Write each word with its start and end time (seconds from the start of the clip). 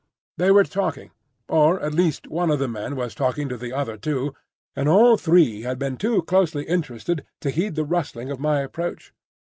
They 0.39 0.49
were 0.49 0.63
talking, 0.63 1.11
or 1.47 1.79
at 1.79 1.93
least 1.93 2.25
one 2.25 2.49
of 2.49 2.57
the 2.57 2.67
men 2.67 2.95
was 2.95 3.13
talking 3.13 3.47
to 3.49 3.55
the 3.55 3.71
other 3.71 3.97
two, 3.97 4.33
and 4.75 4.89
all 4.89 5.15
three 5.15 5.61
had 5.61 5.77
been 5.77 5.95
too 5.95 6.23
closely 6.23 6.63
interested 6.63 7.23
to 7.41 7.51
heed 7.51 7.75
the 7.75 7.85
rustling 7.85 8.31
of 8.31 8.39
my 8.39 8.61
approach. 8.61 9.13